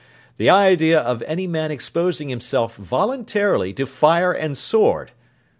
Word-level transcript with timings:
He, 0.01 0.05
he, 0.05 0.13
he! 0.15 0.33
The 0.37 0.49
idea 0.49 0.99
of 0.99 1.21
any 1.27 1.45
man 1.45 1.69
exposing 1.69 2.29
himself, 2.29 2.75
voluntarily, 2.75 3.71
to 3.73 3.85
fire 3.85 4.31
and 4.31 4.57
sword! 4.57 5.11